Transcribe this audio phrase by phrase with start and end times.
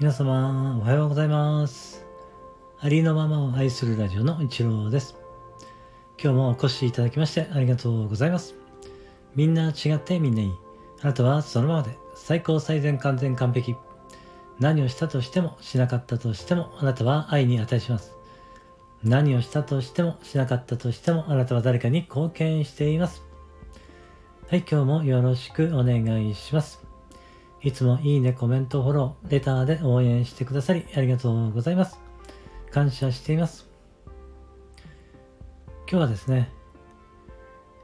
[0.00, 2.06] 皆様、おはようございます。
[2.78, 5.14] ありのままを愛するラジオの一郎です。
[6.18, 8.54] 今日もお越しいただきましてありがとうございます。
[9.34, 10.52] みんな違ってみんないい。
[11.02, 13.76] あなたはそのままで最高最善完全完璧。
[14.58, 18.14] 何をしたとしてもしなかったとしてもあなたは愛に値します。
[19.04, 23.22] 何をしたとしてもしなかったとしてもあなたは誰かに貢献しています。
[24.48, 26.89] はい、今日もよろしくお願いします。
[27.62, 32.00] いつもいいね、コメント、フォロー、レターで応援してくださりありがとうございます。
[32.70, 33.68] 感謝しています。
[35.86, 36.50] 今日はですね、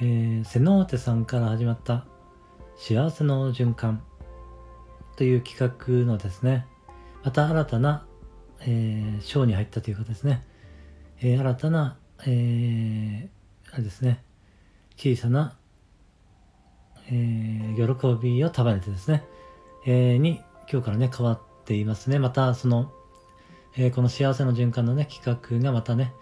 [0.00, 2.04] えー、セノーテさんから始まった
[2.76, 4.02] 幸せの循環
[5.16, 6.66] という企画のですね、
[7.22, 8.06] また新たな、
[8.62, 10.44] えー、章に入ったというかですね、
[11.20, 11.96] えー、新たな、
[12.26, 14.24] えー、あれですね、
[14.96, 15.56] 小さな、
[17.08, 19.22] えー、喜びを束ねてですね、
[19.84, 22.18] えー、に今日からね変わっていますね。
[22.18, 22.92] またその、
[23.76, 26.12] えー、この幸せの循環のね企画がまたね、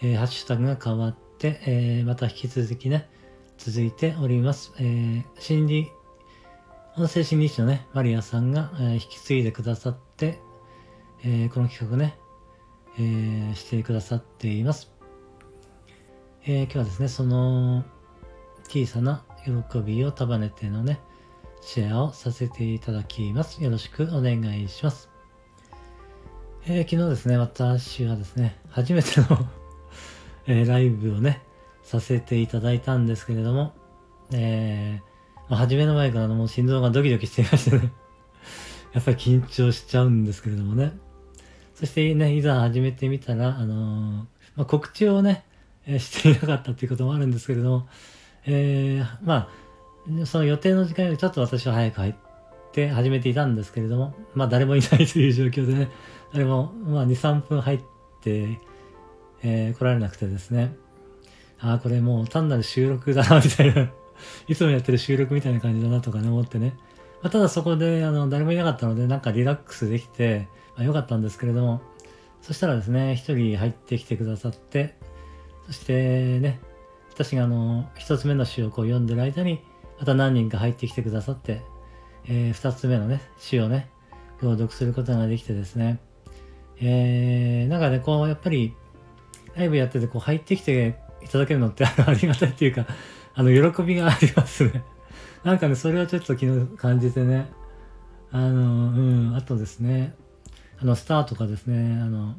[0.00, 3.08] えー、ハッシュタグが変わって、えまた引き続きね
[3.56, 5.92] 続いております、え心理
[6.96, 10.38] 音声心理師のねマリアさんが、え引き継いでくださって、
[11.24, 12.18] えこの企画ね、
[12.98, 14.92] えしてくださっています、
[16.44, 17.84] え今日はですねその
[18.64, 21.00] 小さな喜びを束ねてのね
[21.60, 23.62] シェアをさせていただきます。
[23.62, 25.08] よろしくお願いします。
[26.66, 29.26] えー、昨日ですね、私はですね、初めての
[30.46, 31.42] えー、ライブをね、
[31.82, 33.72] させていただいたんですけれども、
[34.32, 37.92] えー、まあ、初めの前からもう心臓がドキドキしていましてね、
[38.92, 40.92] やっぱり緊張しちゃうんですけれどもね。
[41.74, 45.44] そしてね、いざ始めてみたら、あの、まあ、告知をね、
[45.86, 47.88] えしていなかったっていうこともあるんですけれども、
[48.46, 49.48] えまあ、
[50.24, 52.14] その予定の時間よりちょっと私は早く入っ
[52.72, 55.90] て始めていたんですけれども、まあ誰もいないという状況でね、
[56.32, 57.80] 誰もまあ2、3分入っ
[58.22, 58.58] て、
[59.42, 60.74] えー、来られなくてですね、
[61.60, 63.90] ああ、これもう単なる収録だな、 みたいな、
[64.48, 66.74] いつもやってる収録みたいな感じだなとかね、思ってね。
[67.22, 71.82] まあ、ただそこであの誰もいなかったので、なんかリラックスできて、まあ、よかったんですけれども、
[72.40, 74.96] そしたらですね、一人入ってきてくださって、
[75.66, 76.60] そしてね、
[77.12, 79.62] 私があの、一つ目の詩をこう読んでる間に、
[80.00, 81.60] また何人か入ってきてくださって、
[82.24, 83.90] えー、二つ目のね、詩をね、
[84.40, 86.00] 朗読することができてですね、
[86.80, 88.74] えー、なんかね、こう、やっぱり、
[89.54, 92.86] ライブやってて、こう、入ってきていただけるのってありがたいっていうか、
[93.34, 94.82] あの、喜びがありますね。
[95.44, 97.50] なんかね、それはちょっと昨日感じてね、
[98.32, 100.14] あの、うん、あとですね、
[100.80, 102.36] あの、スターとかですね、あの、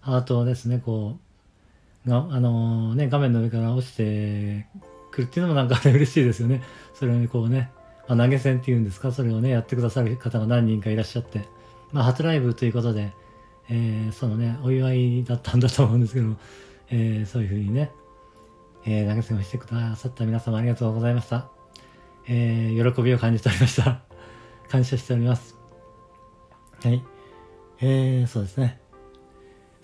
[0.00, 1.18] ハートをですね、こ
[2.06, 4.66] う、が、あのね、画面の上から落ちて
[5.12, 6.62] くるっていうのもなんか、嬉しいですよね。
[6.94, 7.70] それをね、こうね、
[8.08, 11.48] まあ、投げ銭っていうんですか、それをね、やってくださる方が何人かいらっしゃって、
[11.92, 13.12] まあ、初ライブということで、
[13.68, 16.34] えー、そのね、お祝いだったんだと思うんですけど、
[16.90, 17.92] えー、そういうふうにね、
[18.84, 21.48] えー、投げ銭をしてくださった皆様ありがとうございました。
[22.26, 24.02] えー、喜びを感じておりました。
[24.68, 25.56] 感謝しております。
[26.82, 27.02] はい。
[27.80, 28.80] えー、そうですね。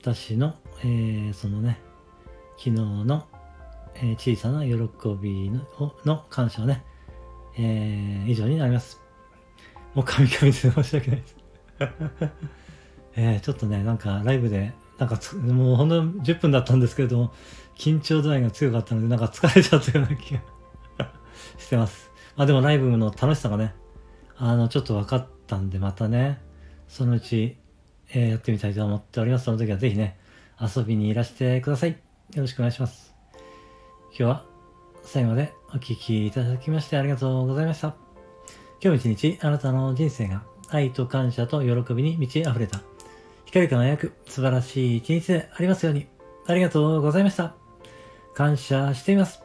[0.00, 1.80] 私の、えー、そのね、
[2.56, 3.26] 昨日の、
[3.96, 4.72] え、小さな喜
[5.20, 6.84] びのの感謝をね、
[7.56, 9.00] えー、以上になります。
[9.94, 11.36] もう神々で申し訳ないです。
[13.16, 17.32] えー、ちょっとね、なんかライブで、なんかもうほんの10分だったんですけれども、
[17.76, 20.40] 緊張度合いが強かったので、なんか疲れちゃったような気が
[21.58, 22.10] してます。
[22.36, 23.74] まあでもライブの楽しさがね、
[24.36, 26.40] あの、ちょっと分かったんで、またね、
[26.88, 27.56] そのうち、
[28.12, 29.44] えー、やってみたいと思っております。
[29.44, 30.18] その時はぜひね、
[30.60, 31.90] 遊びにいらしてください。
[31.90, 31.96] よ
[32.36, 33.13] ろしくお願いします。
[34.16, 34.44] 今日は
[35.02, 37.96] 最後までお聴きいただきましてありがとうございました。
[38.80, 42.80] 今日一日あなたの人生が愛と感謝と喜びに満ち溢れた
[43.44, 46.06] 光り輝く素晴らしい一日でありますように。
[46.46, 47.56] ありがとうございました。
[48.34, 49.42] 感謝しています。